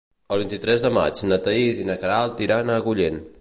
[0.35, 3.23] El vint-i-tres de maig na Thaís i na Queralt iran a Agullent.